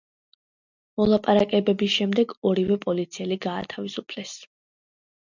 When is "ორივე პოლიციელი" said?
2.51-3.37